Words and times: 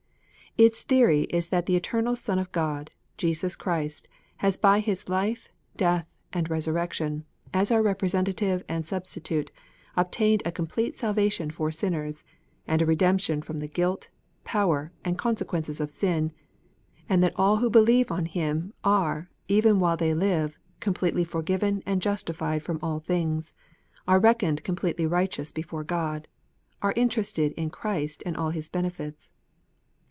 Its 0.57 0.81
theory 0.83 1.21
is 1.29 1.47
that 1.47 1.65
the 1.65 1.77
eternal 1.77 2.13
Son 2.13 2.37
of 2.37 2.51
God, 2.51 2.91
Jesus 3.15 3.55
Christ, 3.55 4.09
has 4.43 4.57
by 4.57 4.81
His 4.81 5.07
life, 5.07 5.47
death, 5.77 6.09
and 6.33 6.49
resurrection, 6.49 7.23
as 7.53 7.71
our 7.71 7.81
Representative 7.81 8.61
and 8.67 8.85
Substitute, 8.85 9.49
obtained 9.95 10.43
a 10.45 10.51
complete 10.51 10.93
salvation 10.93 11.51
for 11.51 11.71
sinners, 11.71 12.25
and 12.67 12.81
a 12.81 12.85
redemption 12.85 13.41
from 13.41 13.59
the 13.59 13.67
guilt, 13.69 14.09
power, 14.43 14.91
and 15.05 15.17
consequences 15.17 15.79
of 15.79 15.89
sin, 15.89 16.33
and 17.07 17.23
that 17.23 17.31
all 17.37 17.57
who 17.57 17.69
believe 17.69 18.11
on 18.11 18.25
Him 18.25 18.73
are, 18.83 19.29
even 19.47 19.79
while 19.79 19.95
they 19.95 20.13
live, 20.13 20.59
com 20.81 20.93
pletely 20.93 21.25
forgiven 21.25 21.81
and 21.85 22.01
justified 22.01 22.61
from 22.61 22.77
all 22.83 22.99
things, 22.99 23.53
are 24.05 24.19
reckoned 24.19 24.65
completely 24.65 25.05
righteous 25.05 25.53
before 25.53 25.85
God, 25.85 26.27
are 26.81 26.91
interested 26.97 27.53
in 27.53 27.69
Christ 27.69 28.21
and 28.25 28.35
all 28.35 28.49
His 28.49 28.67
benefits. 28.67 29.31